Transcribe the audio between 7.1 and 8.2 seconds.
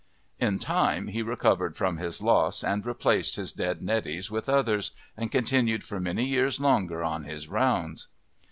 his rounds.